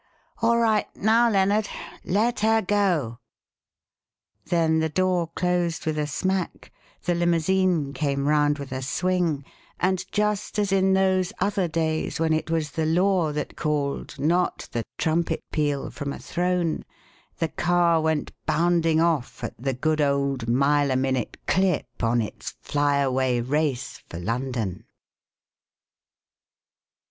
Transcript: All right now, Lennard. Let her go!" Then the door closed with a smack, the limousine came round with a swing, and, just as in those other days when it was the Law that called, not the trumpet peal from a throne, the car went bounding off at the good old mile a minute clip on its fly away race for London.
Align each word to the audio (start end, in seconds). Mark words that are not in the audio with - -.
All 0.41 0.57
right 0.57 0.87
now, 0.95 1.29
Lennard. 1.29 1.69
Let 2.03 2.39
her 2.39 2.63
go!" 2.63 3.19
Then 4.47 4.79
the 4.79 4.89
door 4.89 5.27
closed 5.35 5.85
with 5.85 5.99
a 5.99 6.07
smack, 6.07 6.73
the 7.03 7.13
limousine 7.13 7.93
came 7.93 8.27
round 8.27 8.57
with 8.57 8.71
a 8.71 8.81
swing, 8.81 9.45
and, 9.79 10.03
just 10.11 10.57
as 10.57 10.71
in 10.71 10.93
those 10.93 11.31
other 11.39 11.67
days 11.67 12.19
when 12.19 12.33
it 12.33 12.49
was 12.49 12.71
the 12.71 12.87
Law 12.87 13.31
that 13.33 13.55
called, 13.55 14.17
not 14.17 14.67
the 14.71 14.85
trumpet 14.97 15.43
peal 15.51 15.91
from 15.91 16.11
a 16.13 16.17
throne, 16.17 16.83
the 17.37 17.49
car 17.49 18.01
went 18.01 18.31
bounding 18.47 18.99
off 18.99 19.43
at 19.43 19.53
the 19.61 19.75
good 19.75 20.01
old 20.01 20.47
mile 20.47 20.89
a 20.89 20.95
minute 20.95 21.37
clip 21.45 21.85
on 22.01 22.23
its 22.23 22.55
fly 22.59 22.97
away 22.97 23.39
race 23.39 24.01
for 24.09 24.17
London. 24.19 24.85